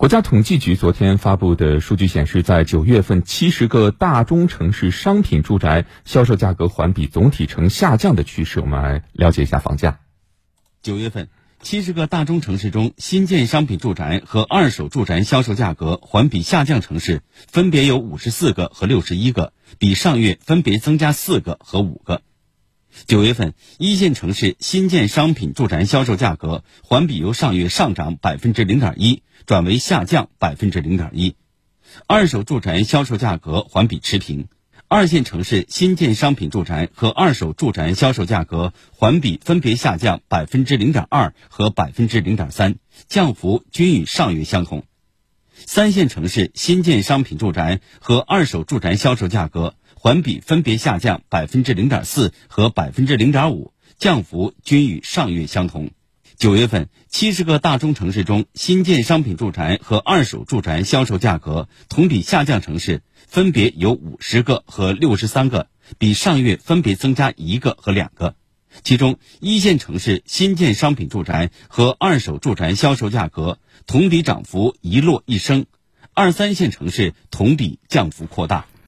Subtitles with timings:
[0.00, 8.60] 国家统计局昨天发布的数据显示，在九月份，七十个大中城市商品住宅销售价格环比总体呈下降的趋势。
[8.60, 10.00] 我们来了解一下房价。
[10.80, 11.28] 九月份，
[11.60, 22.22] 七十个大中城市中，新建商品住宅和二手住宅销售价格环比下降城市分别有五十四个和六十一个，比上月分别增加四个和五个。
[23.06, 31.36] 九月份，一线城市新建商品住宅销售价格环比由上月上涨百分之零点一转为下降百分之零点一，
[32.06, 34.48] 二手住宅销售价格环比持平。
[34.88, 44.82] 二线城市新建商品住宅和二手住宅销售价格环比分别下降百分之零点二和百分之零点三，降幅均与上月相同。
[45.54, 49.74] 三线城市新建商品住宅和二手住宅销售价格。
[50.02, 55.90] 环比分别下降百分之零点四和百分之零点五，降幅均与上月相同。
[56.38, 68.36] 九月份，七十个大中城市中，新建商品住宅和二手住宅销售价格同比下降城市分别有五十个和六十三个，比上月分别增加一个和两个。
[68.82, 75.66] 其中，一线城市新建商品住宅和二手住宅销售价格同比涨幅一落一升，
[76.14, 78.64] 二三线城市同比降幅扩大。